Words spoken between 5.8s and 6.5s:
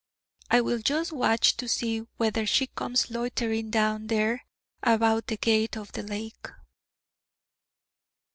the lake.